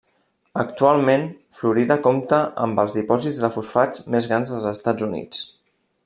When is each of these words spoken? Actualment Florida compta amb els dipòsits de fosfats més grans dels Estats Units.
Actualment 0.61 1.25
Florida 1.57 1.97
compta 2.07 2.39
amb 2.65 2.81
els 2.85 2.95
dipòsits 3.01 3.43
de 3.45 3.53
fosfats 3.57 4.05
més 4.15 4.29
grans 4.33 4.55
dels 4.55 4.69
Estats 4.75 5.07
Units. 5.09 5.45